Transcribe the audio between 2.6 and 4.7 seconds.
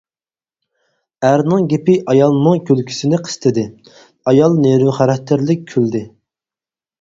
كۈلكىسىنى قىستىدى، ئايال